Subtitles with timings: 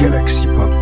[0.00, 0.72] Galaxy Pop.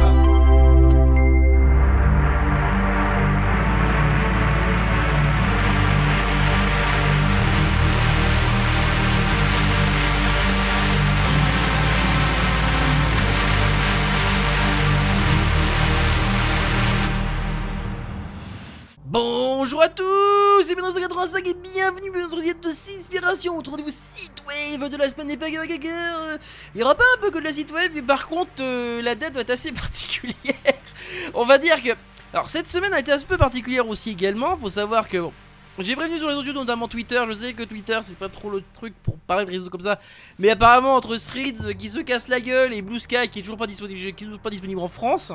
[19.05, 20.05] Bonjour à tous,
[20.63, 23.91] c'est Benoît85 et bienvenue dans notre de Sinspiration, rendez-vous
[24.89, 26.39] de la semaine des Pagaga.
[26.75, 28.63] Il aura pas un peu que de la Wave, mais par contre
[29.03, 30.55] la date va être assez particulière.
[31.35, 31.91] On va dire que...
[32.33, 35.19] Alors cette semaine a été un peu particulière aussi également, faut savoir que...
[35.19, 35.33] bon,
[35.79, 37.23] j'ai prévenu sur les réseaux sociaux, notamment Twitter.
[37.29, 40.01] Je sais que Twitter, c'est pas trop le truc pour parler de réseaux comme ça.
[40.39, 43.57] Mais apparemment, entre Threads qui se casse la gueule et Blue Sky qui est toujours
[43.57, 45.33] pas disponible, qui est toujours pas disponible en France.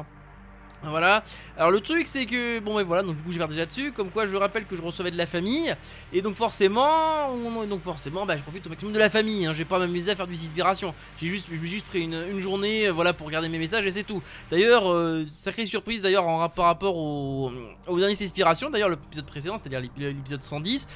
[0.86, 1.24] Voilà.
[1.58, 3.92] Alors le truc c'est que bon mais voilà donc du coup j'ai perdu là-dessus.
[3.94, 5.74] Comme quoi je rappelle que je recevais de la famille
[6.12, 9.46] et donc forcément on- donc forcément bah, je profite au maximum de la famille.
[9.46, 9.54] Hein.
[9.54, 10.94] Je vais pas m'amuser à faire du inspiration.
[11.22, 13.92] J'ai juste j'ai juste pris une, une journée euh, voilà pour regarder mes messages et
[13.92, 14.22] c'est tout.
[14.52, 17.52] D'ailleurs euh, sacrée surprise d'ailleurs par rapport au,
[17.88, 18.70] au dernier inspiration.
[18.70, 20.88] D'ailleurs l'épisode précédent c'est-à-dire l'ép- l'épisode 110.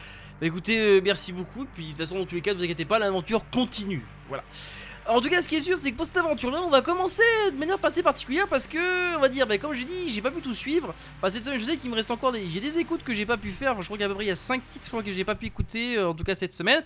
[0.42, 1.66] Bah écoutez euh, merci beaucoup.
[1.74, 4.06] Puis de toute façon dans tous les cas ne vous inquiétez pas l'aventure continue.
[4.28, 4.44] Voilà.
[5.10, 7.24] En tout cas, ce qui est sûr, c'est que pour cette aventure-là, on va commencer
[7.52, 10.32] de manière assez particulière parce que, on va dire, bah, comme j'ai dit, j'ai pas
[10.32, 10.94] pu tout suivre.
[11.18, 13.26] Enfin, cette semaine, je sais qu'il me reste encore des, j'ai des écoutes que j'ai
[13.26, 13.82] pas pu faire.
[13.82, 15.36] Je crois qu'à peu près il y a 5 titres, je crois que j'ai pas
[15.36, 16.84] pu écouter, euh, en tout cas cette semaine.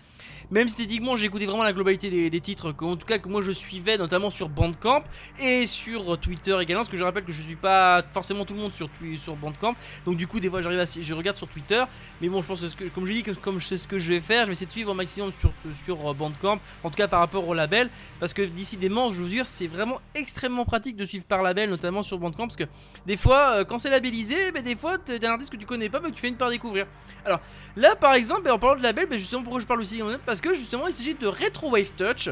[0.52, 3.30] Même si techniquement, j'ai écouté vraiment la globalité des, titres, que, en tout cas que
[3.30, 5.04] moi je suivais, notamment sur Bandcamp
[5.40, 8.60] et sur Twitter également, parce que je rappelle que je suis pas forcément tout le
[8.60, 9.76] monde sur, sur Bandcamp.
[10.06, 11.82] Donc du coup, des fois, j'arrive à, je regarde sur Twitter.
[12.20, 14.12] Mais bon, je pense que, comme je dis, que, comme je sais ce que je
[14.12, 15.54] vais faire, je vais essayer de suivre au maximum sur,
[15.86, 17.90] sur euh, Bandcamp, en tout cas par rapport au label.
[18.20, 22.04] Parce que décidément, je vous jure, c'est vraiment extrêmement pratique de suivre par label, notamment
[22.04, 22.48] sur Bandcamp.
[22.48, 22.66] Parce que
[23.06, 25.90] des fois, euh, quand c'est labellisé, ben, des fois, t'as un artiste que tu connais
[25.90, 26.88] pas, mais que tu fais une part découvrir.
[27.26, 27.40] Alors
[27.78, 30.41] là, par exemple, ben, en parlant de label, ben, justement, pourquoi je parle aussi Parce
[30.42, 32.30] que justement, il s'agit de Retro Wave Touch.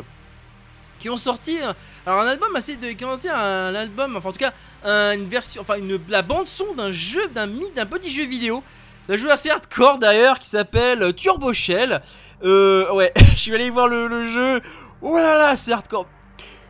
[0.99, 1.71] Qui ont sorti euh,
[2.05, 4.51] alors un album assez de sorti un album enfin en tout cas
[4.83, 8.61] un- une version enfin une la bande son d'un jeu d'un d'un petit jeu vidéo
[9.07, 12.01] d'un jeu assez hardcore d'ailleurs qui s'appelle Turbo Shell
[12.43, 14.59] euh, ouais je suis allé voir le, le jeu
[15.01, 16.05] oh là là c'est hardcore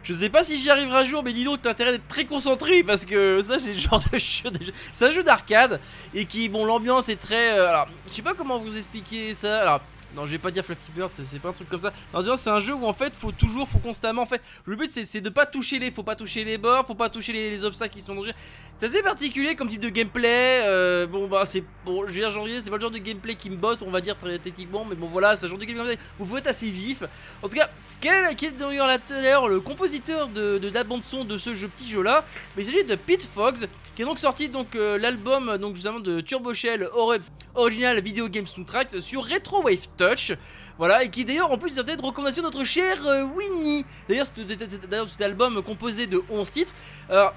[0.03, 2.25] je sais pas si j'y arriverai un jour, mais dis donc, t'as intérêt d'être très
[2.25, 4.49] concentré parce que ça, c'est le genre de jeu-
[4.93, 5.79] C'est un jeu d'arcade
[6.15, 7.59] et qui, bon, l'ambiance est très.
[7.59, 9.59] euh, alors, je sais pas comment vous expliquer ça.
[9.61, 9.81] Alors,
[10.15, 11.93] non, je vais pas dire Flappy Bird, c'est pas un truc comme ça.
[12.13, 14.23] Non, c'est un jeu où en fait, faut toujours, faut constamment.
[14.23, 16.95] En fait, le but c'est de pas toucher les, faut pas toucher les bords, faut
[16.95, 18.33] pas toucher les, les obstacles qui sont dans le jeu.
[18.77, 20.61] C'est assez particulier comme type de gameplay.
[20.65, 23.49] euh, bon, bah, c'est bon, je dire, janvier, c'est pas le genre de gameplay qui
[23.49, 26.37] me botte, on va dire très mais bon, voilà, c'est un genre de gameplay vous
[26.37, 27.03] êtes assez vif.
[27.41, 27.69] En tout cas,
[28.01, 32.01] quel, est d'ailleurs le compositeur de, de la bande son de ce jeu, petit jeu
[32.01, 33.65] là Mais il s'agit de Pete Fox,
[33.99, 37.19] qui est donc sorti donc euh, l'album donc justement de Turbo Shell Ori-
[37.55, 40.31] Original Video Game Soundtrack sur Retro Wave Touch.
[40.77, 43.85] Voilà, et qui d'ailleurs en plus certaines de recommandation de notre cher euh, Winnie.
[44.07, 46.73] D'ailleurs, cet album composé de 11 titres.
[47.09, 47.33] Alors,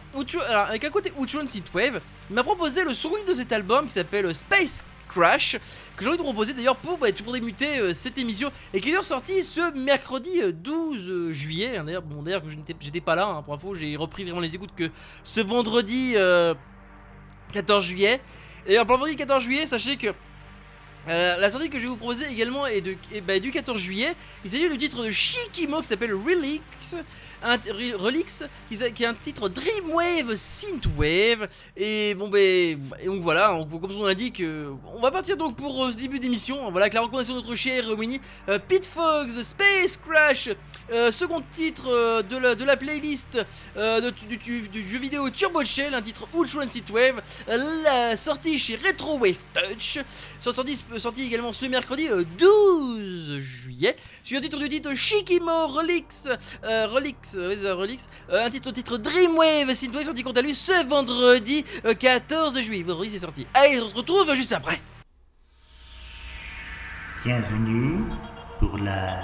[0.69, 2.01] avec un côté Outrun Synthwave,
[2.31, 5.57] m'a proposé le son de cet album qui s'appelle Space Crash,
[5.97, 8.93] que j'ai envie de proposer d'ailleurs pour, bah, débuter euh, cette émission, et qui est
[8.93, 11.77] d'ailleurs sorti ce mercredi euh, 12 euh, juillet.
[11.77, 12.43] hein, d'ailleurs, bon, d'ailleurs,
[12.81, 14.91] j'étais pas là, hein, pour info, j'ai repris vraiment les écoutes que
[15.25, 16.55] ce vendredi euh,
[17.53, 18.21] 14 juillet.
[18.67, 20.09] Et le vendredi 14 juillet, sachez que
[21.09, 22.97] euh, la sortie que je vais vous proposer également est, de,
[23.27, 24.15] bah, du 14 juillet.
[24.45, 26.97] Il s'agit du titre de Shikimo qui s'appelle Relix,
[27.45, 31.49] un, Re- Relix qui, qui est un titre Dreamwave Synthwave.
[31.77, 32.41] Et bon, ben,
[33.01, 35.91] et donc voilà, on- comme on a dit que on va partir donc pour euh,
[35.91, 36.71] ce début d'émission.
[36.71, 38.59] Voilà, avec la recommandation de notre cher euh, Winnie, euh,
[39.43, 40.49] Space Crash,
[40.93, 43.45] euh, second titre euh, de, la, de la playlist
[43.77, 49.19] euh, du, jeu vidéo Turbo Shell, un titre Ultra Synthwave, euh, la sortie chez Retro
[49.19, 49.99] Wave Touch.
[50.39, 53.97] Sorti également ce mercredi euh, 12 juillet.
[54.23, 56.29] Sur un titre du titre Shikimo Relix,
[56.65, 56.87] euh,
[57.37, 57.55] Euh,
[58.31, 62.83] euh, un titre titre Dreamwave Synthwave sorti quant à lui ce vendredi euh, 14 juillet.
[62.83, 63.47] Vendredi c'est sorti.
[63.55, 64.81] Allez, on se retrouve juste après.
[67.25, 68.01] Bienvenue
[68.59, 69.21] pour la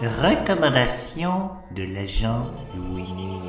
[0.00, 3.42] recommandation de l'agent Winnie.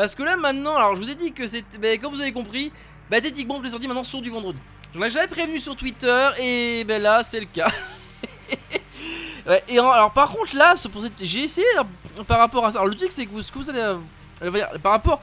[0.01, 2.31] Parce que là maintenant, alors je vous ai dit que c'était, ben, comme vous avez
[2.31, 2.71] compris,
[3.07, 4.57] bah techniquement c'est sorti maintenant sur du vendredi.
[4.95, 7.67] J'en ai jamais prévenu sur Twitter et ben là c'est le cas.
[9.67, 10.73] et alors par contre là,
[11.21, 11.67] j'ai essayé
[12.27, 12.79] par rapport à ça.
[12.79, 13.95] Alors le truc c'est que vous, ce que vous allez,
[14.41, 15.21] euh, par rapport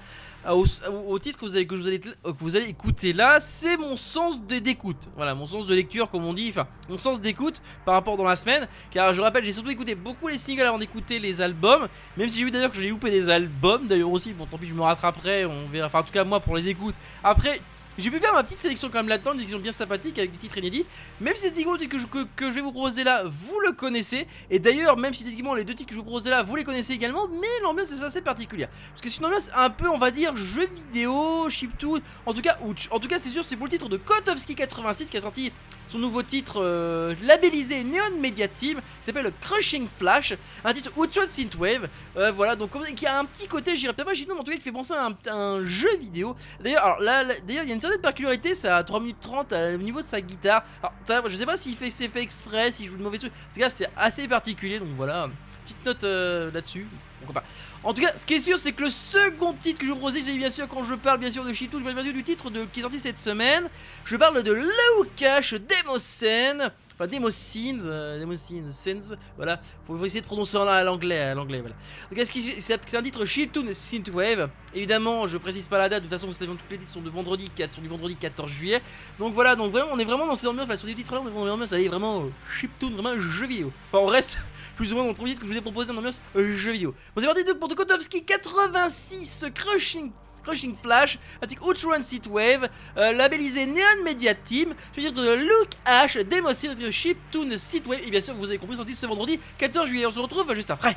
[0.54, 3.96] au, titre que vous allez, que vous allez, que vous allez écouter là, c'est mon
[3.96, 5.08] sens d'écoute.
[5.16, 8.24] Voilà, mon sens de lecture, comme on dit, enfin, mon sens d'écoute par rapport dans
[8.24, 8.66] la semaine.
[8.90, 11.88] Car je rappelle, j'ai surtout écouté beaucoup les singles avant d'écouter les albums.
[12.16, 14.66] Même si j'ai vu d'ailleurs que j'ai loupé des albums, d'ailleurs aussi, bon, tant pis,
[14.66, 15.86] je me rattraperai, on verra.
[15.86, 16.94] Enfin, en tout cas, moi pour les écoutes.
[17.22, 17.60] Après.
[17.98, 20.38] J'ai pu faire ma petite sélection quand même là-dedans, une sélection bien sympathique avec des
[20.38, 20.86] titres inédits.
[21.20, 23.72] Même si techniquement le titre que je, que, je vais vous proposer là, vous le
[23.72, 24.28] connaissez.
[24.50, 26.62] Et d'ailleurs, même si techniquement les deux titres que je vous propose là, vous les
[26.62, 27.26] connaissez également.
[27.26, 28.68] Mais l'ambiance est assez particulière.
[28.90, 32.00] Parce que c'est une ambiance un peu, on va dire, jeu vidéo, chiptune.
[32.24, 32.56] En tout cas,
[32.92, 35.52] en tout cas c'est sûr, c'est pour le titre de Kotovski 86 qui a sorti
[35.88, 41.26] son nouveau titre euh, labellisé Neon Media Team qui s'appelle Crushing Flash, un titre Ultra
[41.26, 41.88] Synthwave.
[42.16, 44.56] Euh, voilà, donc qui a un petit côté, j'irais peut-être pas mais en tout cas
[44.56, 46.36] qui fait penser à un, jeu vidéo.
[46.60, 49.74] D'ailleurs, là, d'ailleurs, il y a une certaine particularité, c'est à 3 minutes 30 euh,
[49.74, 50.62] au niveau de sa guitare.
[51.08, 53.32] Alors, je sais pas s'il fait c'est fait exprès, s'il joue de mauvais trucs.
[53.48, 55.28] c'est assez particulier, donc voilà,
[55.64, 56.86] petite note là-dessus.
[57.20, 57.46] Pourquoi pas.
[57.84, 59.98] En tout cas, ce qui est sûr, c'est que le second titre que je vous
[59.98, 62.12] propose, c'est bien sûr quand je parle bien sûr de Chiptune, je parle bien sûr
[62.12, 63.68] du titre qui est sorti cette semaine.
[64.04, 66.72] Je parle de Laukash Demoscene.
[67.00, 69.60] Enfin, Demoscene, euh, Demoscene, voilà.
[69.86, 71.76] Faut, essayer de prononcer en à l'anglais, à l'anglais, voilà.
[72.10, 74.50] Donc, c'est un titre Chiptune Synthwave.
[74.74, 76.00] Évidemment, je précise pas la date.
[76.00, 78.50] De toute façon, vous savez, tous les titres sont de vendredi, 4, du vendredi 14
[78.50, 78.82] juillet.
[79.20, 80.64] Donc voilà, donc vraiment, on est vraiment dans cette ambiance.
[80.64, 83.20] Enfin, sur des titres là, on est vraiment dans ça est vraiment euh, Chiptune, vraiment
[83.20, 83.72] jeu vidéo.
[83.92, 84.38] Enfin, on reste
[84.78, 86.56] plus ou moins dans le premier titre que je vous ai proposé en ambiance euh,
[86.56, 86.94] jeu vidéo.
[87.14, 90.12] Bon, c'est parti donc pour Kotovski 86 Crushing
[90.44, 96.68] Crushing Flash, article Outrun Wave, euh, labellisé Neon Media Team, je de Luke Ash, Demosy,
[96.90, 97.54] Chiptune
[97.86, 100.06] Wave, et bien sûr, vous avez compris, sorti ce vendredi 14 juillet.
[100.06, 100.96] On se retrouve juste après.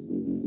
[0.09, 0.38] you.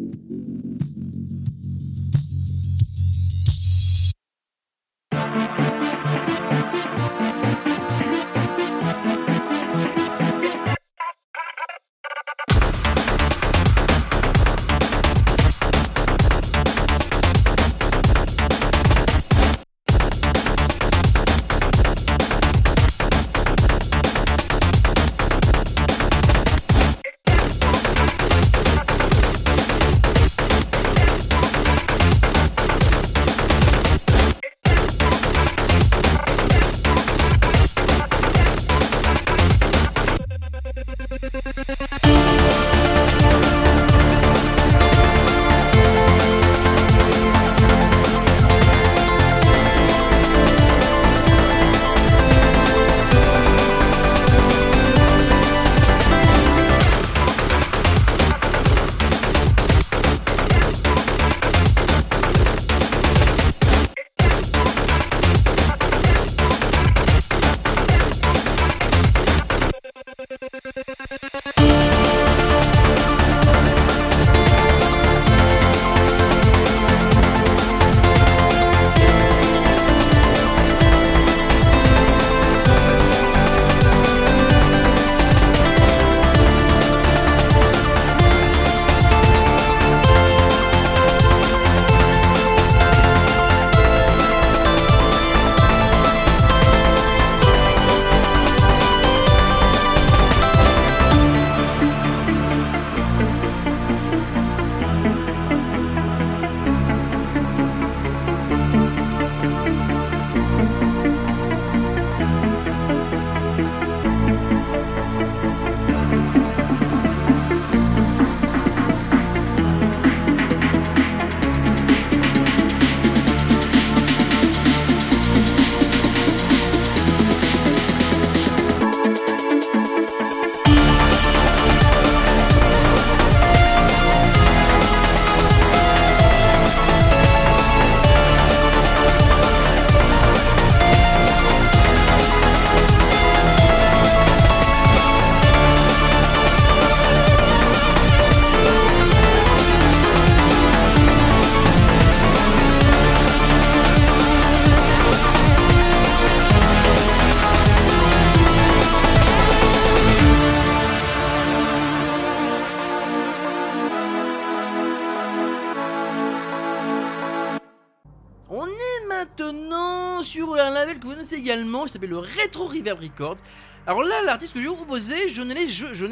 [172.42, 173.37] Retro Reverb Records.
[173.85, 176.07] Alors là, l'artiste que je vais vous proposer, je ne l'ai je, je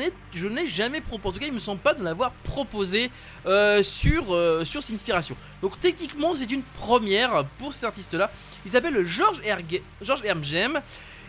[0.49, 1.29] ne jamais proposé.
[1.29, 3.11] En tout cas, il me semble pas de l'avoir proposé
[3.47, 5.37] euh, sur, euh, sur Sinspiration.
[5.63, 8.33] Donc techniquement, c'est une première pour cet artiste-là.
[8.65, 10.23] Il s'appelle George Erge- George.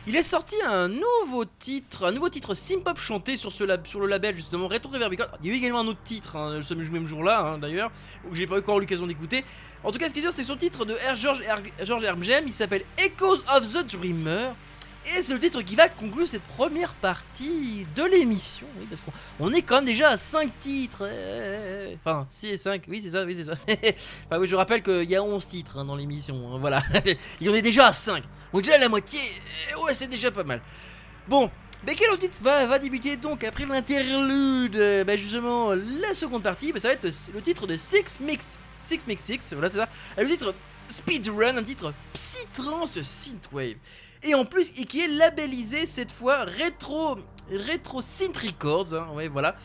[0.07, 4.35] Il est sorti un nouveau titre, un nouveau titre synth-pop chanté sur, sur le label
[4.35, 5.37] justement Retro Reverb Records.
[5.43, 6.59] Il y a eu également un autre titre, hein,
[6.91, 7.91] même jour-là hein, d'ailleurs,
[8.27, 9.45] que j'ai pas encore eu l'occasion d'écouter.
[9.83, 11.15] En tout cas, ce qui est sûr, c'est son titre de R.
[11.15, 11.85] George, R.
[11.85, 12.03] George.
[12.47, 14.55] Il s'appelle Echoes of the Dreamer.
[15.03, 18.67] Et c'est le titre qui va conclure cette première partie de l'émission.
[18.77, 21.09] Oui, parce qu'on on est quand même déjà à 5 titres.
[21.11, 21.97] eh, eh, eh.
[22.05, 22.83] Enfin, 6 et 5.
[22.87, 23.53] Oui, c'est ça, oui, c'est ça.
[24.27, 26.53] enfin, oui, je rappelle qu'il y a 11 titres hein, dans l'émission.
[26.53, 26.83] hein, voilà.
[27.41, 28.23] Et on est déjà à 5.
[28.53, 29.19] Donc, déjà la moitié.
[29.83, 30.61] Ouais, c'est déjà pas mal.
[31.27, 31.49] Bon.
[31.85, 36.89] Mais quel titre va, débuter donc après l'interlude bah, Justement, la seconde partie, bah, ça
[36.89, 38.59] va être le titre de Six Mix.
[38.81, 39.89] Six Mix Six, voilà, c'est ça.
[40.15, 40.53] Et le titre
[40.89, 43.77] Speedrun, un titre psytrance synthwave.
[44.23, 47.17] Et en plus, et qui est labellisé cette fois rétro,
[47.49, 49.55] rétro synth records, hein, voilà.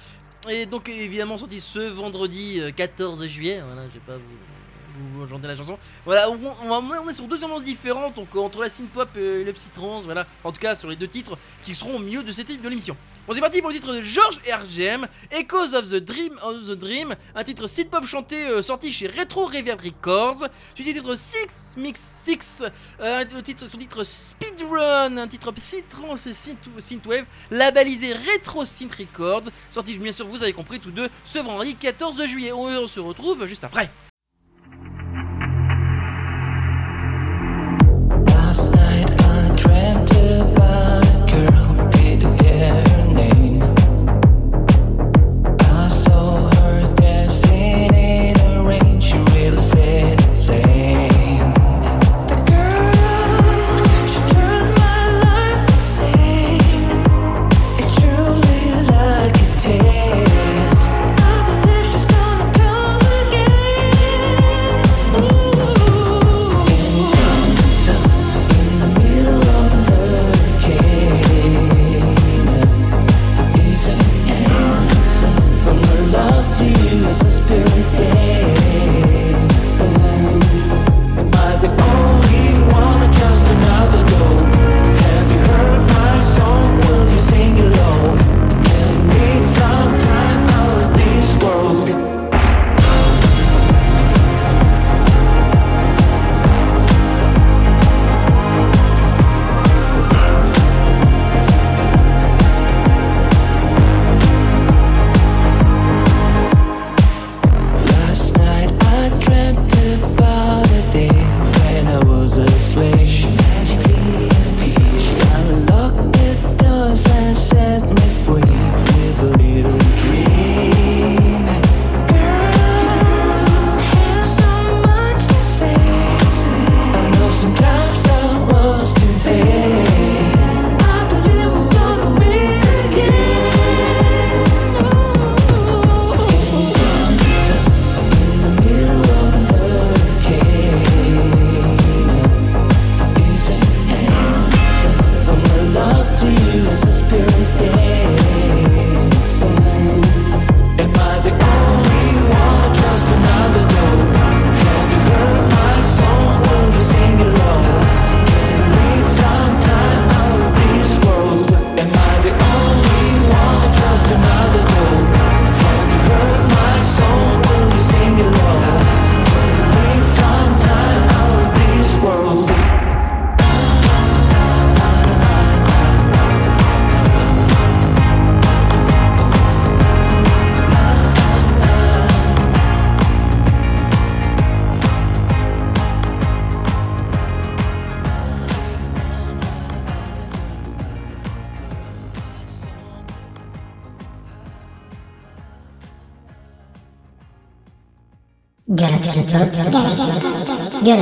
[0.48, 4.22] Et donc évidemment sorti ce vendredi euh, 14 juillet, voilà, je vais pas vous,
[4.98, 5.78] vous chanter la chanson.
[6.04, 10.04] Voilà, on, est sur deux ambiances différentes, donc entre la synth pop et le psytrance,
[10.04, 10.26] voilà.
[10.44, 12.96] En tout cas sur les deux titres qui seront au milieu de cette de l'émission.
[13.26, 16.78] Bon, c'est parti pour le titre de George RGM, Echoes of the Dream of the
[16.78, 20.46] Dream, un titre synth pop chanté euh, sorti chez Retro Reverb Records.
[20.74, 22.62] Suivi du titre Six Mix Six,
[23.00, 29.50] euh, le titre, son titre Speedrun, un titre psytrance synth- synthwave, labellisé Retro Synth Records,
[29.70, 32.52] sorti bien sûr, vous avez compris, tous deux ce vendredi 14 juillet.
[32.52, 33.90] On se retrouve juste après.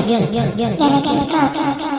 [0.06, 1.93] Galaxy Pop.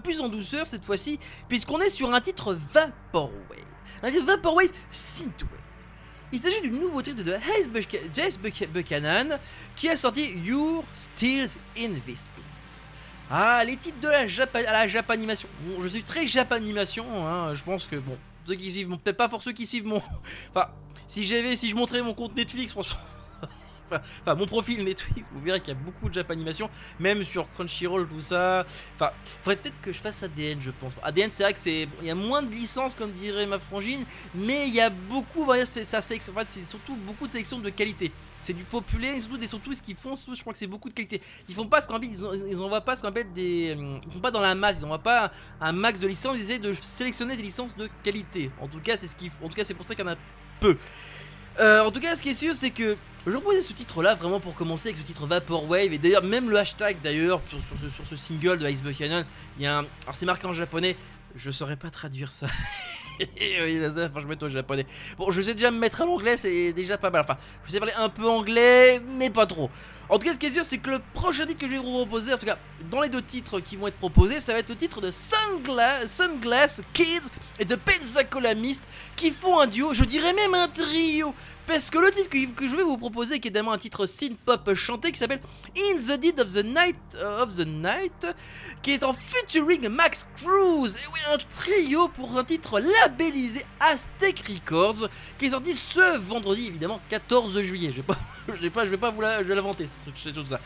[0.00, 3.32] Plus en douceur cette fois-ci, puisqu'on est sur un titre Vaporwave.
[4.02, 5.48] Un titre Vaporwave Synthwave.
[6.32, 7.32] Il s'agit du nouveau titre de
[8.40, 9.38] Buch- Buchanan
[9.76, 12.84] qui a sorti You're Still in This Place.
[13.28, 15.02] Ah, les titres de la, Japa- à la.
[15.64, 19.28] Bon, je suis très Japanimation, hein, je pense que bon, ceux qui suivent, peut-être pas
[19.28, 20.02] pour ceux qui suivent mon.
[20.54, 20.68] Enfin,
[21.06, 22.98] si j'avais, si je montrais mon compte Netflix, franchement.
[24.22, 28.06] Enfin, mon profil Netflix, vous verrez qu'il y a beaucoup de Japanimation, même sur Crunchyroll,
[28.08, 28.64] tout ça.
[28.94, 29.10] Enfin,
[29.42, 30.94] faudrait peut-être que je fasse ADN, je pense.
[31.02, 34.04] ADN, c'est vrai que c'est, il y a moins de licences, comme dirait ma frangine,
[34.34, 36.20] mais il y a beaucoup, c'est ça, c'est
[36.64, 38.12] surtout beaucoup de sélections de qualité.
[38.40, 40.94] C'est du populaire, surtout des surtout ce qu'ils font, je crois que c'est beaucoup de
[40.94, 41.20] qualité.
[41.48, 44.12] Ils font pas ce qu'on ils, en- ils envoient pas ce qu'on appelle euh, ils
[44.12, 46.72] font pas dans la masse, ils envoient pas un max de licences, ils essaient de
[46.72, 48.50] sélectionner des licences de qualité.
[48.60, 50.12] En tout cas, c'est ce qu'ils, en tout cas, c'est pour ça qu'il y en
[50.12, 50.16] a
[50.58, 50.76] peu.
[51.60, 52.96] Euh, en tout cas, ce qui est sûr, c'est que
[53.26, 55.92] je proposais ce titre-là vraiment pour commencer avec ce titre Vaporwave.
[55.92, 59.24] Et d'ailleurs, même le hashtag d'ailleurs sur, sur ce, sur ce single de Ice Buchanan,
[59.58, 59.86] il y a un.
[60.04, 60.96] Alors, c'est marqué en japonais,
[61.36, 62.46] je saurais pas traduire ça.
[64.20, 64.86] je mets au japonais.
[65.18, 67.22] Bon, je sais déjà me mettre à l'anglais, c'est déjà pas mal.
[67.22, 69.70] Enfin, je sais parler un peu anglais, mais pas trop.
[70.08, 71.78] En tout cas, ce qui est sûr, c'est que le prochain titre que je vais
[71.78, 72.58] vous proposer, en tout cas,
[72.90, 76.82] dans les deux titres qui vont être proposés, ça va être le titre de Sunglass,
[76.92, 77.30] Kids
[77.60, 77.78] et de
[78.56, 81.32] Mist qui font un duo, je dirais même un trio.
[81.70, 84.74] Parce que le titre que, je vais vous proposer, qui est également un titre synth-pop
[84.74, 85.40] chanté, qui s'appelle
[85.76, 88.26] In the Dead of the Night, euh, of the Night,
[88.82, 90.88] qui est en featuring Max Cruz.
[90.96, 96.66] Et oui, un trio pour un titre labellisé Aztec Records, qui est sorti ce vendredi,
[96.66, 97.92] évidemment, 14 juillet.
[97.92, 100.00] Je vais pas, je vais pas, je vais pas vous la- je vais l'inventer, ce
[100.00, 100.60] truc- cette chose-là.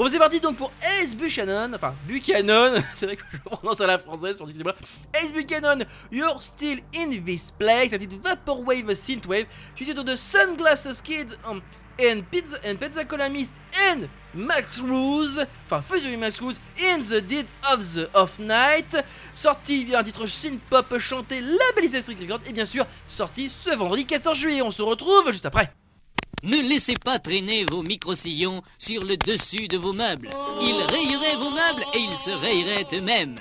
[0.00, 3.86] Bon, c'est parti donc pour Ace Buchanan, enfin Buchanan, c'est vrai que je prononce à
[3.86, 4.74] la française, on dit que c'est moi.
[5.12, 9.44] Ace Buchanan, You're Still in This Place, un titre Vaporwave Synthwave,
[9.76, 11.60] suivi de Sunglasses Kids um,
[12.00, 13.52] and, Pizza, and Pensacola Mist
[13.90, 18.96] and Max Ruse, enfin Fusion Max Ruse, In the Dead of the Off Night,
[19.34, 24.06] sorti via un titre synth-pop chanté, labellisé Strict Records, et bien sûr sorti ce vendredi
[24.06, 24.62] 14 juillet.
[24.62, 25.70] On se retrouve juste après.
[26.42, 30.30] Ne laissez pas traîner vos micro-sillons sur le dessus de vos meubles.
[30.62, 33.36] Ils rayeraient vos meubles et ils se rayeraient eux-mêmes.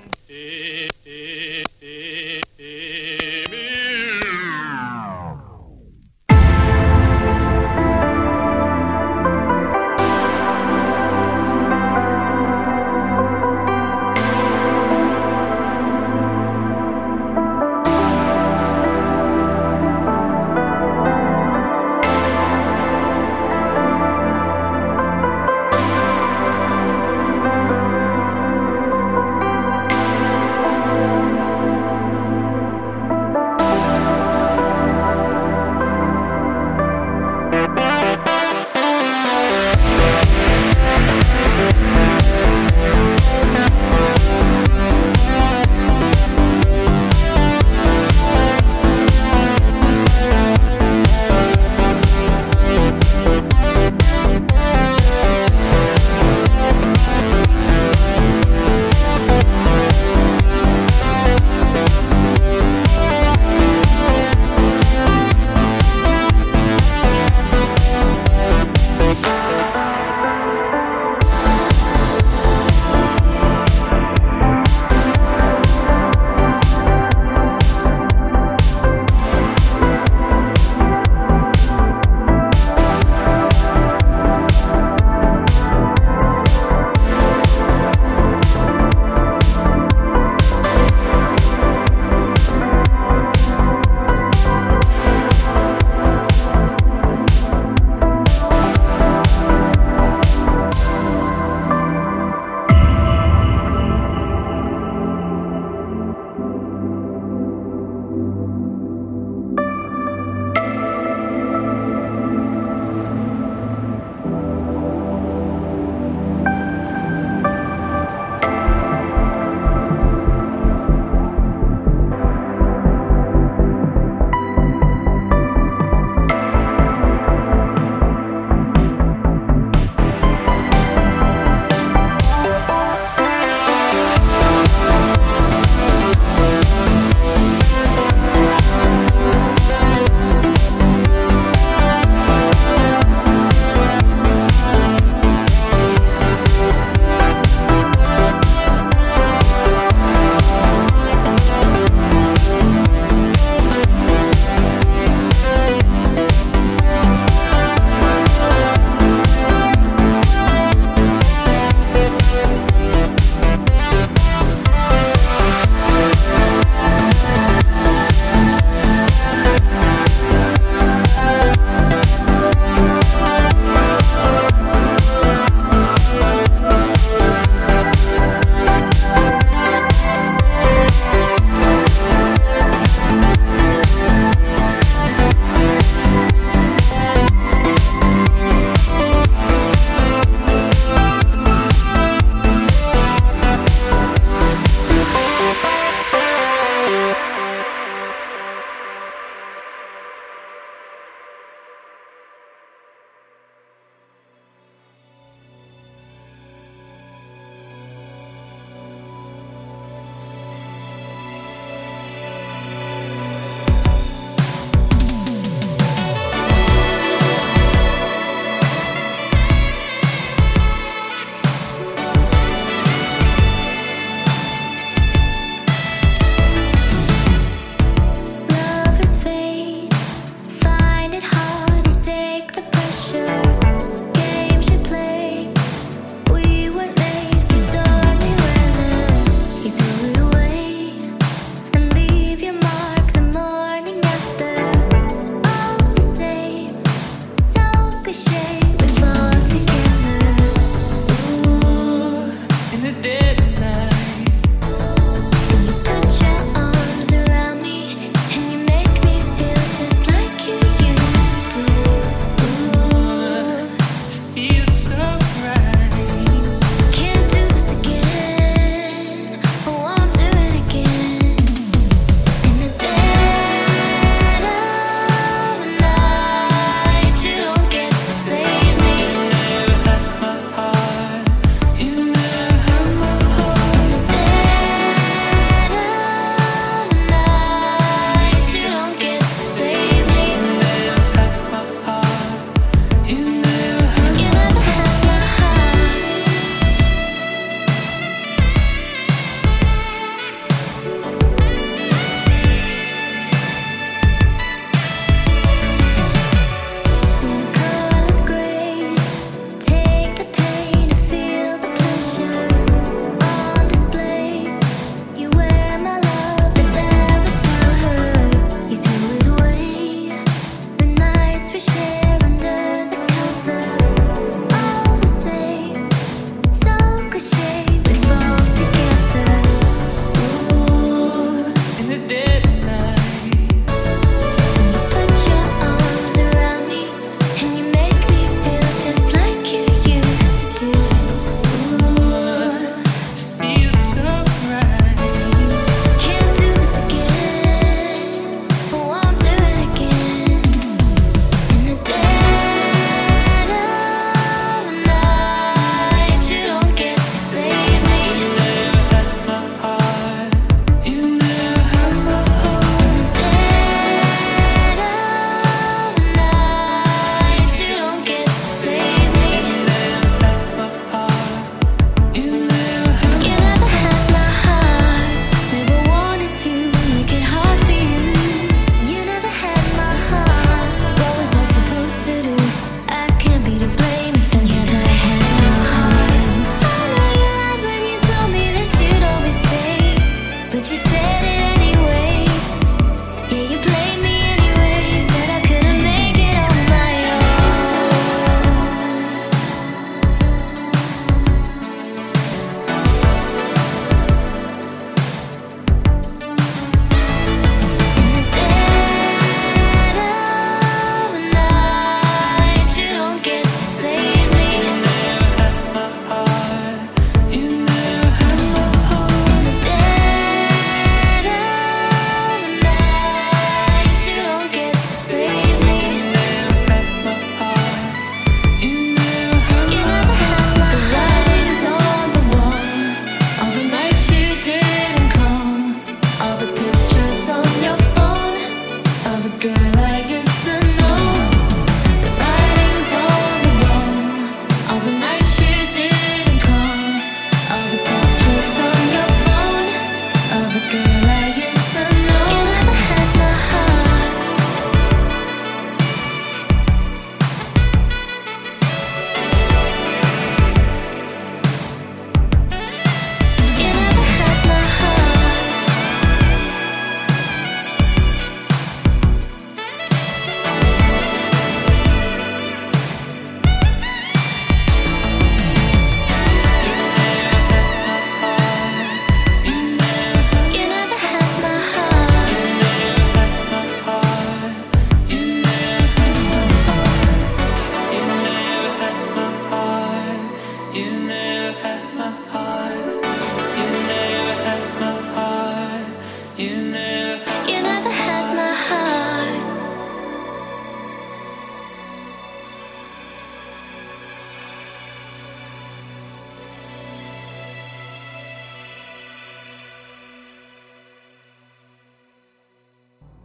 [252.79, 253.48] the dead.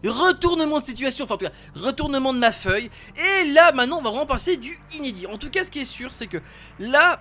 [0.04, 2.90] Retournement de situation, enfin en tout cas, retournement de ma feuille.
[3.16, 5.26] Et là, maintenant, on va vraiment passer du inédit.
[5.26, 6.38] En tout cas, ce qui est sûr, c'est que
[6.78, 7.20] là,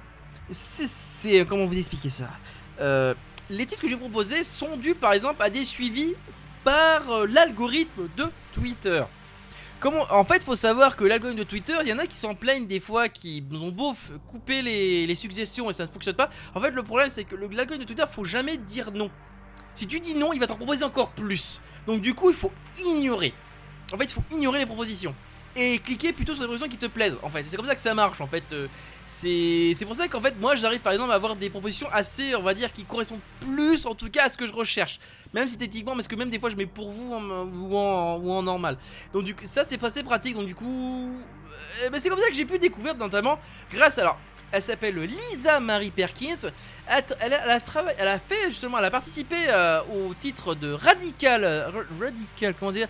[0.51, 1.45] c'est- c'est...
[1.45, 2.29] Comment vous expliquer ça?
[2.81, 3.13] Euh,
[3.49, 6.15] Les titres que j'ai proposés sont dus, par exemple, à des suivis
[6.63, 9.03] par euh, l'algorithme de Twitter.
[9.79, 12.35] Comment, en fait, faut savoir que l'algorithme de Twitter, il y en a qui s'en
[12.35, 13.93] plaignent des fois, qui nous ont beau
[14.27, 16.29] couper les, les suggestions et ça ne fonctionne pas.
[16.55, 19.11] En fait, le problème, c'est que l'algorithme de Twitter, faut jamais dire non.
[19.75, 21.61] Si tu dis non, il va t'en proposer encore plus.
[21.85, 22.51] Donc du coup, il faut
[22.85, 23.33] ignorer.
[23.91, 25.13] En fait, il faut ignorer les propositions.
[25.55, 27.17] Et cliquer plutôt sur les propositions qui te plaisent.
[27.21, 28.19] En fait, c'est comme ça que ça marche.
[28.21, 28.67] En fait, Euh,
[29.05, 32.41] c'est pour ça qu'en fait, moi, j'arrive par exemple à avoir des propositions assez, on
[32.41, 34.99] va dire, qui correspondent plus, en tout cas, à ce que je recherche.
[35.33, 38.77] Même synthétiquement, parce que même des fois, je mets pour vous en- ou, en, normal.
[39.11, 40.35] Donc du ça, c'est assez pratique.
[40.35, 41.15] Donc du coup,
[41.83, 43.37] euh, ben, c'est comme ça que j'ai pu découvrir, notamment,
[43.71, 44.17] grâce alors.
[44.51, 46.35] Elle s'appelle Lisa Marie Perkins.
[46.87, 47.59] Elle, a- a,
[47.97, 52.71] elle a fait justement, elle a participé euh, au titre de Radical, Ra- Radical, comment
[52.71, 52.87] dire,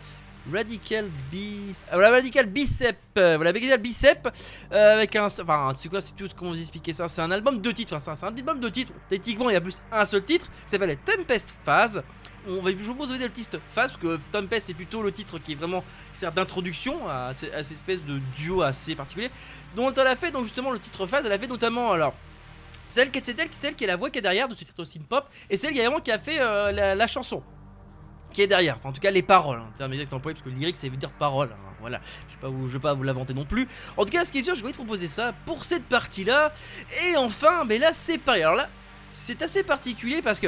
[0.52, 1.72] Radical euh,
[2.12, 4.28] Radical Bicep, euh, voilà, Radical Bicep,
[4.74, 7.60] euh, avec un, enfin, c'est quoi, c'est tout, comment vous expliquer ça C'est un album
[7.62, 8.92] de titres, enfin, c'est un- album de titres.
[9.08, 12.04] Techniquement, il y a plus un seul titre, qui s'appelle Tempest Phase.
[12.46, 15.40] On va, je vous propose le titre Phase, parce que Tempest c'est plutôt le titre
[15.40, 15.82] qui est vraiment
[16.12, 19.30] sert d'introduction à, à cette espèce de duo assez particulier.
[19.78, 22.14] dont elle a fait donc justement le titre phase, elle a fait notamment alors
[22.86, 24.84] celle qui c'est elle, elle qui est la voix qui est derrière de ce titre
[24.84, 27.42] synth pop et c'est elle également qui a fait euh, la chanson
[28.34, 30.76] qui est derrière, en tout cas les paroles, hein, terme exact employé parce que lyrique
[30.76, 33.68] ça veut dire parole, hein, voilà, je je vais pas vous l'inventer non plus.
[33.96, 36.24] En tout cas ce qui est sûr, je voulais te proposer ça pour cette partie
[36.24, 36.54] là
[37.08, 38.70] et enfin, mais là c'est pareil, alors là
[39.14, 40.48] c'est assez particulier parce que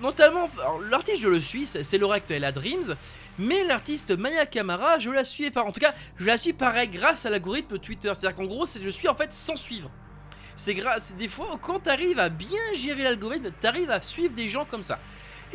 [0.00, 0.50] notamment,
[0.90, 2.96] l'artiste je le suis, c'est c'est l'oracle Ella Dreams,
[3.38, 5.62] mais l'artiste Maya Kamara, je la suis pas.
[5.62, 8.10] En tout cas, je la suis pareil grâce à l'algorithme Twitter.
[8.14, 9.90] C'est-à-dire qu'en gros, je suis en fait sans suivre.
[10.56, 14.64] C'est grâce, des fois, quand t'arrives à bien gérer l'algorithme, t'arrives à suivre des gens
[14.64, 15.00] comme ça.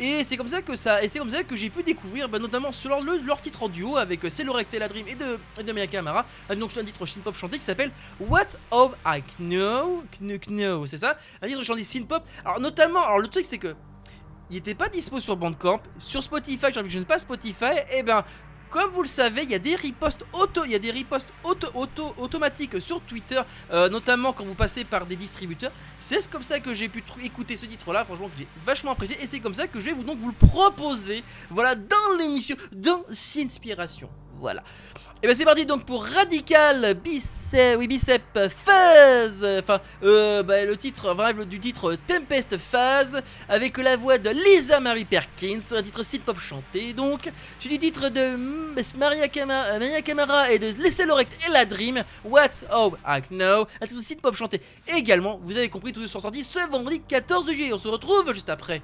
[0.02, 0.72] Et c'est comme ça que
[1.04, 1.08] et
[1.56, 4.44] j'ai pu découvrir, bah, notamment sur leur, le- leur titre en duo avec euh, C'est
[4.44, 5.62] l'oracle Ella Dream et de, et
[6.50, 10.38] euh, donc sur un titre synth pop chanté qui s'appelle What of I Know, Kno-
[10.38, 12.10] Kno, c'est ça, un titre chanté synth.
[12.46, 13.74] Alors notamment, alors le truc c'est que
[14.48, 17.66] il était pas dispo sur Bandcamp, sur Spotify, j'ai envie que je n'ai pas Spotify,
[17.96, 18.24] et ben
[18.70, 20.94] comme vous le savez, il y a des ripostes auto, il y a des
[21.44, 23.40] auto, auto, automatiques sur Twitter,
[23.72, 25.72] euh, notamment quand vous passez par des distributeurs.
[25.98, 29.26] C'est comme ça que j'ai pu écouter ce titre-là, franchement que j'ai vachement apprécié, et
[29.26, 33.04] c'est comme ça que je vais vous donc vous le proposer, voilà, dans l'émission, dans
[33.10, 34.08] S'inspiration.
[34.40, 34.62] Voilà.
[35.22, 40.74] Et ben c'est parti donc pour Radical Bicep, oui Bicep Phase, enfin euh, bah, le
[40.78, 46.02] titre, le- du titre Tempest Phase, avec la voix de Lisa Marie Perkins, un titre
[46.02, 51.36] synth pop chanté donc, c'est du titre de euh, Maria Camara et de Laissez l'orecte
[51.46, 54.62] et la Dream, What's Oh I Know, un titre synth pop chanté
[54.96, 58.32] également, vous avez compris, tous deux sont sortis ce vendredi 14 juillet, on se retrouve
[58.32, 58.80] juste après.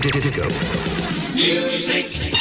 [0.00, 0.42] Disco.
[1.34, 2.38] Music.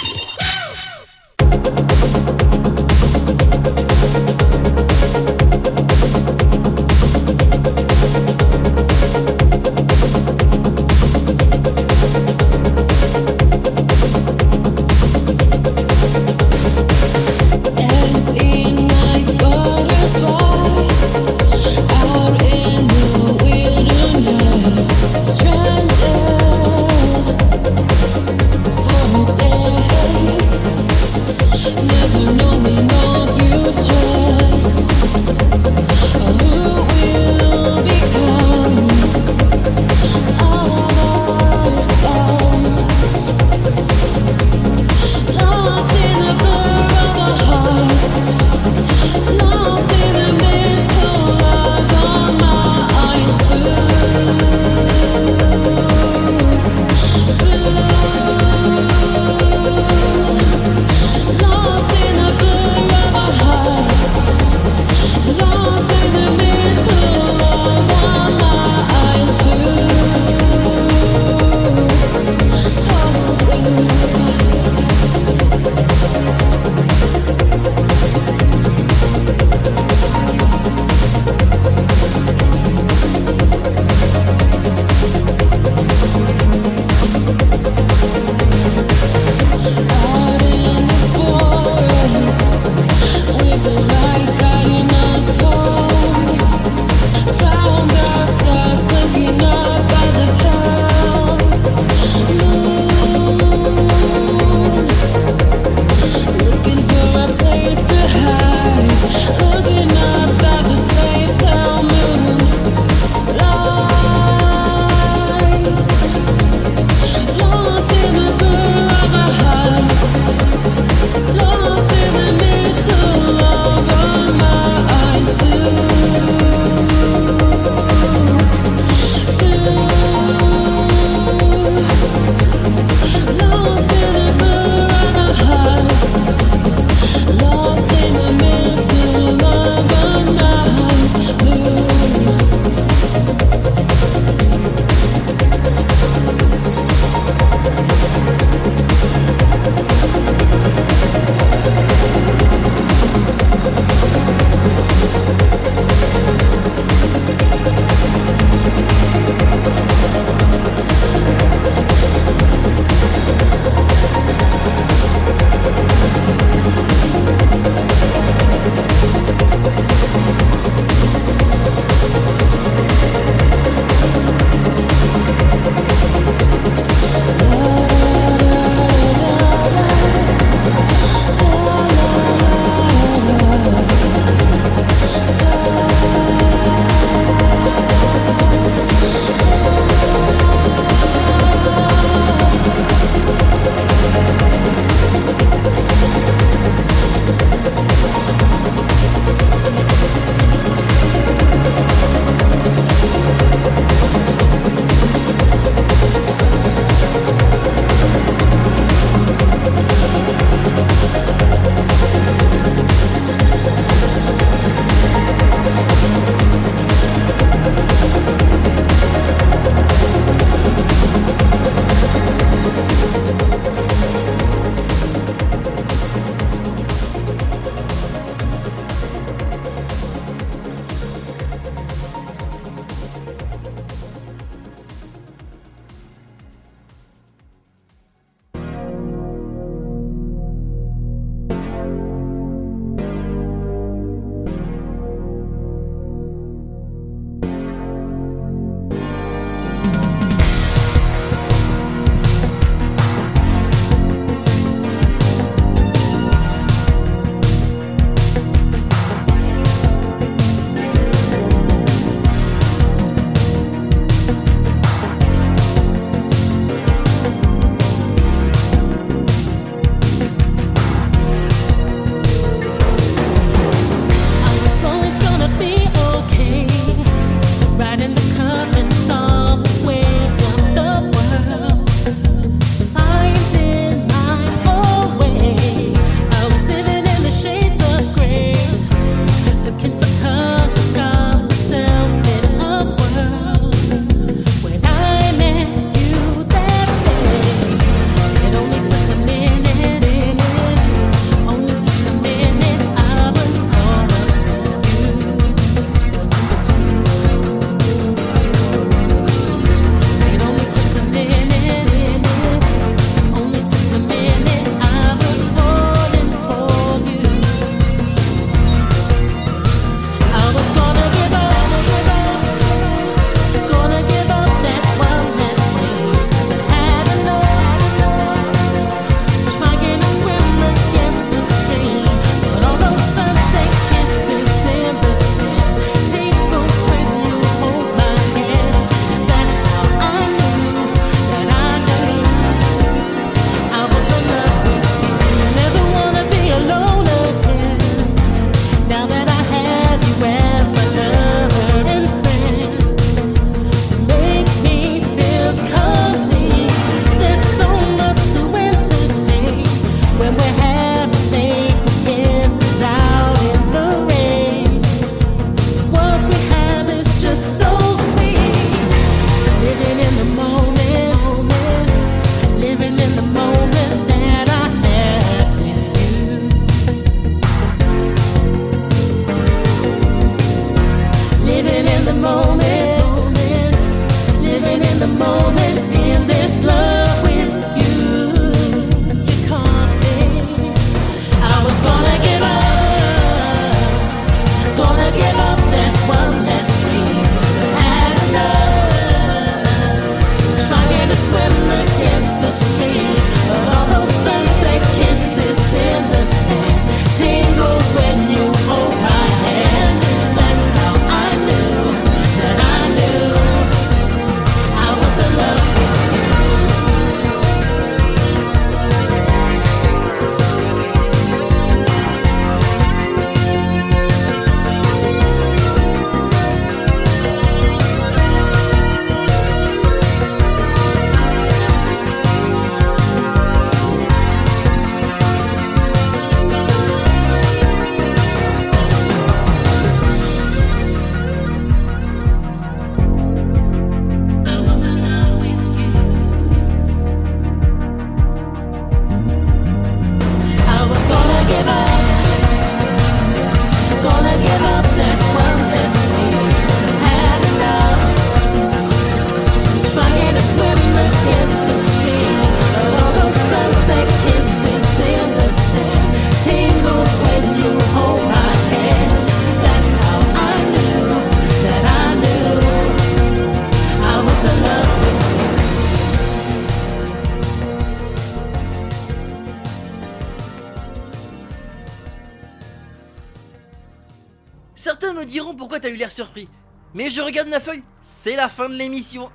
[486.10, 486.47] Surpris.
[486.93, 489.30] Mais je regarde ma feuille, c'est la fin de l'émission.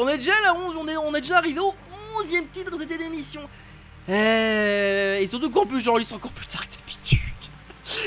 [0.00, 2.90] On est déjà là, on est, on est déjà arrivé au 11ème titre de cette
[3.00, 3.48] émission.
[4.08, 7.20] Euh, et surtout qu'en plus j'enregistre encore plus tard que d'habitude.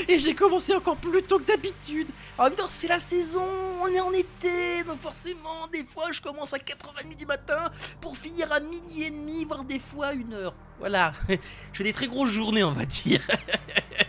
[0.08, 2.08] Et j'ai commencé encore plus tôt que d'habitude.
[2.36, 3.46] En même c'est la saison,
[3.80, 8.16] on est en été, donc forcément, des fois je commence à 4h30 du matin pour
[8.16, 10.54] finir à midi et demi, voire des fois une heure.
[10.78, 11.36] Voilà, je
[11.72, 13.20] fais des très grosses journées, on va dire.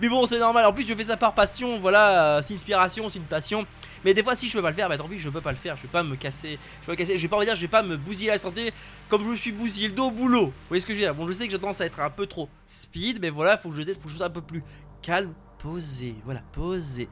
[0.00, 0.64] Mais bon, c'est normal.
[0.66, 1.78] En plus, je fais ça par passion.
[1.80, 3.66] Voilà, euh, c'est inspiration, c'est une passion.
[4.04, 5.52] Mais des fois, si je peux pas le faire, bah tant pis, je peux pas
[5.52, 5.76] le faire.
[5.76, 6.58] Je vais pas me casser.
[6.82, 7.16] Je vais pas me casser.
[7.16, 8.72] Je vais pas de dire, je vais pas me bousiller la santé
[9.08, 10.46] comme je me suis bousillé le dos au boulot.
[10.46, 11.14] Vous voyez ce que je veux dire?
[11.14, 13.70] Bon, je sais que j'ai tendance à être un peu trop speed, mais voilà, faut
[13.70, 14.62] que je, faut que je sois un peu plus
[15.02, 16.14] calme, posé.
[16.24, 17.08] Voilà, posé.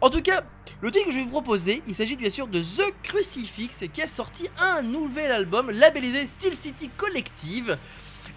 [0.00, 0.44] En tout cas,
[0.82, 4.02] le titre que je vais vous proposer, il s'agit bien sûr de The Crucifix qui
[4.02, 7.78] a sorti un nouvel album labellisé Steel City Collective.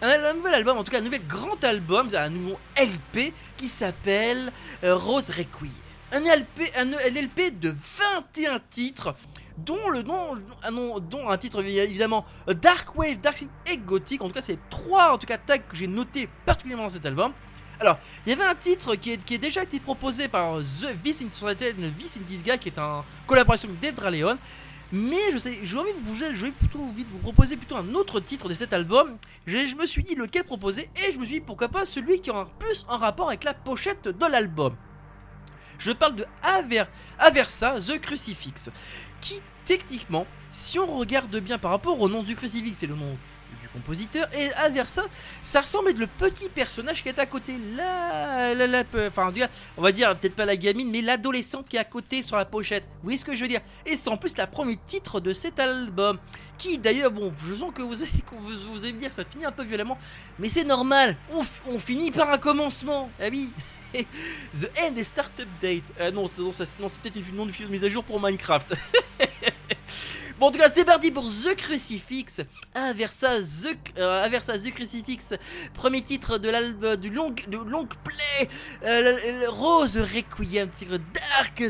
[0.01, 4.51] Un, nouvel album, en tout cas un nouvel grand album, un nouveau LP qui s'appelle
[4.83, 5.71] euh, Rose Requiem.
[6.11, 9.13] Un LP, un, LP de 21 titres,
[9.57, 10.35] dont le nom,
[11.01, 14.21] dont un titre évidemment Dark Wave, Dark Synth et Gothic.
[14.21, 17.05] En tout cas, c'est trois en tout cas tags que j'ai notés particulièrement dans cet
[17.05, 17.33] album.
[17.79, 21.23] Alors, il y avait un titre qui, est, a déjà été proposé par The Vice
[21.23, 24.37] in, in Guy, qui est en collaboration avec Dave Draleon.
[24.91, 28.73] Mais je sais, vous, je vais plutôt vous proposer plutôt un autre titre de cet
[28.73, 29.17] album.
[29.45, 32.31] Je, me suis dit lequel proposer et je me suis dit pourquoi pas celui qui
[32.31, 34.75] aura plus en rapport avec la pochette de l'album.
[35.77, 36.85] Je parle de Aver,
[37.19, 38.69] Aversa The Crucifix,
[39.21, 43.17] qui techniquement, si on regarde bien par rapport au nom du crucifix, c'est le nom
[43.73, 45.03] compositeur, et Aversa,
[45.43, 49.31] ça ressemble à le petit personnage qui est à côté, là, là, peu- enfin, en
[49.31, 52.21] tout cas, on va dire peut-être pas la gamine, mais l'adolescente qui est à côté
[52.21, 52.83] sur la pochette.
[52.85, 53.61] Vous voyez ce que je veux dire?
[53.85, 56.17] Et c'est en plus la premier titre de cet album,
[56.57, 59.45] qui d'ailleurs, bon, je sens que vous allez, vous, vous allez me dire, ça finit
[59.45, 59.97] un peu violemment,
[60.39, 63.51] mais c'est normal, on, on finit par un commencement, ah oui
[64.53, 65.83] The End et Startup Date.
[65.99, 68.75] Ah non, non, ça- non, c'était une de mise à jour pour Minecraft.
[70.39, 72.41] Bon, en tout cas, c'est parti pour The Crucifix.
[72.73, 75.33] Aversa The, euh, The Crucifix,
[75.73, 78.49] premier titre de l'album du long, play.
[78.85, 81.61] euh, Rose Requiem, titre Dark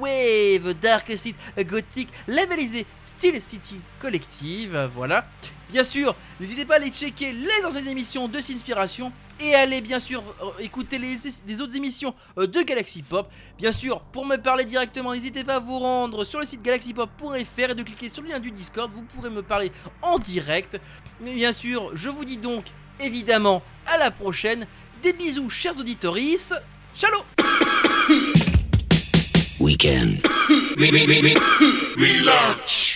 [0.00, 4.90] Wave, Dark City Gothic, labellisé Steel City Collective.
[4.96, 5.24] Voilà.
[5.70, 9.98] Bien sûr, n'hésitez pas à aller checker les anciennes émissions de Sinspiration et allez bien
[9.98, 11.16] sûr euh, écouter les,
[11.46, 13.30] les autres émissions euh, de Galaxy Pop.
[13.58, 17.70] Bien sûr, pour me parler directement, n'hésitez pas à vous rendre sur le site galaxypop.fr
[17.70, 18.90] et de cliquer sur le lien du Discord.
[18.94, 19.70] Vous pourrez me parler
[20.02, 20.80] en direct.
[21.20, 22.64] Mais bien sûr, je vous dis donc
[23.00, 24.66] évidemment à la prochaine.
[25.02, 26.52] Des bisous, chers auditoris.
[26.94, 27.10] Ciao
[29.60, 30.20] Weekend.
[31.96, 32.95] Galaxy